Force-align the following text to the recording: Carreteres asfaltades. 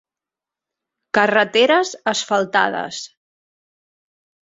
Carreteres 1.17 1.91
asfaltades. 2.13 3.03